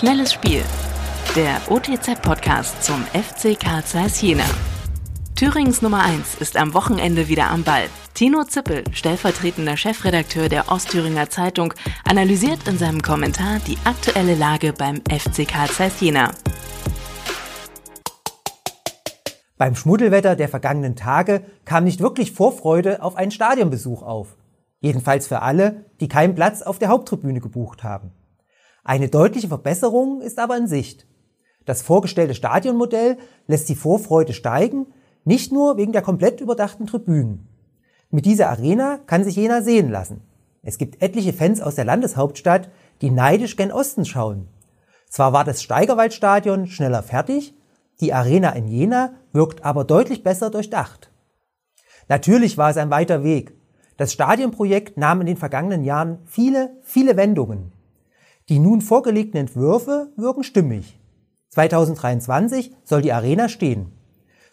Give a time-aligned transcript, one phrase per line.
[0.00, 0.62] Schnelles Spiel.
[1.36, 4.46] Der OTZ-Podcast zum FC Karl Zeiss Jena.
[5.36, 7.82] Thürings Nummer 1 ist am Wochenende wieder am Ball.
[8.14, 11.74] Tino Zippel, stellvertretender Chefredakteur der Ostthüringer Zeitung,
[12.08, 16.30] analysiert in seinem Kommentar die aktuelle Lage beim FC Karl Zeiss Jena.
[19.58, 24.38] Beim Schmuddelwetter der vergangenen Tage kam nicht wirklich Vorfreude auf einen Stadionbesuch auf.
[24.80, 28.12] Jedenfalls für alle, die keinen Platz auf der Haupttribüne gebucht haben.
[28.84, 31.06] Eine deutliche Verbesserung ist aber in Sicht.
[31.66, 34.86] Das vorgestellte Stadionmodell lässt die Vorfreude steigen,
[35.24, 37.48] nicht nur wegen der komplett überdachten Tribünen.
[38.10, 40.22] Mit dieser Arena kann sich Jena sehen lassen.
[40.62, 42.70] Es gibt etliche Fans aus der Landeshauptstadt,
[43.02, 44.48] die neidisch gen Osten schauen.
[45.08, 47.54] Zwar war das Steigerwaldstadion schneller fertig,
[48.00, 51.10] die Arena in Jena wirkt aber deutlich besser durchdacht.
[52.08, 53.54] Natürlich war es ein weiter Weg.
[53.96, 57.72] Das Stadionprojekt nahm in den vergangenen Jahren viele, viele Wendungen.
[58.50, 60.98] Die nun vorgelegten Entwürfe wirken stimmig.
[61.50, 63.92] 2023 soll die Arena stehen.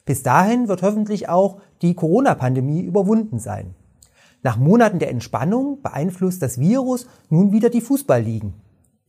[0.05, 3.73] Bis dahin wird hoffentlich auch die Corona-Pandemie überwunden sein.
[4.43, 8.53] Nach Monaten der Entspannung beeinflusst das Virus nun wieder die Fußballligen.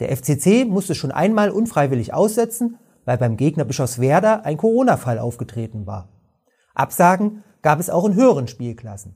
[0.01, 6.09] Der FCC musste schon einmal unfreiwillig aussetzen, weil beim Gegner Bischofswerda ein Corona-Fall aufgetreten war.
[6.75, 9.15] Absagen gab es auch in höheren Spielklassen.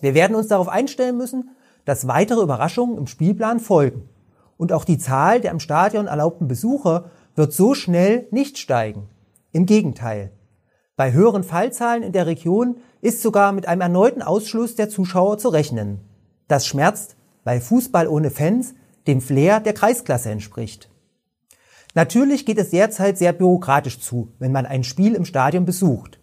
[0.00, 1.50] Wir werden uns darauf einstellen müssen,
[1.84, 4.08] dass weitere Überraschungen im Spielplan folgen.
[4.60, 9.08] Und auch die Zahl der im Stadion erlaubten Besucher wird so schnell nicht steigen.
[9.52, 10.32] Im Gegenteil.
[10.96, 15.48] Bei höheren Fallzahlen in der Region ist sogar mit einem erneuten Ausschluss der Zuschauer zu
[15.48, 16.00] rechnen.
[16.46, 18.74] Das schmerzt, weil Fußball ohne Fans
[19.06, 20.90] dem Flair der Kreisklasse entspricht.
[21.94, 26.20] Natürlich geht es derzeit sehr bürokratisch zu, wenn man ein Spiel im Stadion besucht.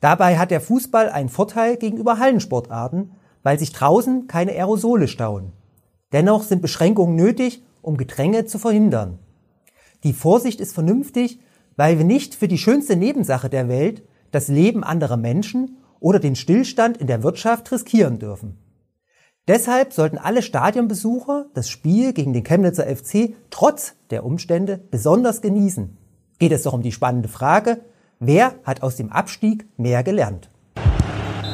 [0.00, 3.12] Dabei hat der Fußball einen Vorteil gegenüber Hallensportarten,
[3.44, 5.52] weil sich draußen keine Aerosole stauen.
[6.12, 9.18] Dennoch sind Beschränkungen nötig, um Gedränge zu verhindern.
[10.02, 11.40] Die Vorsicht ist vernünftig,
[11.76, 16.36] weil wir nicht für die schönste Nebensache der Welt, das Leben anderer Menschen oder den
[16.36, 18.58] Stillstand in der Wirtschaft riskieren dürfen.
[19.48, 25.96] Deshalb sollten alle Stadionbesucher das Spiel gegen den Chemnitzer FC trotz der Umstände besonders genießen.
[26.38, 27.80] Geht es doch um die spannende Frage,
[28.18, 30.49] wer hat aus dem Abstieg mehr gelernt?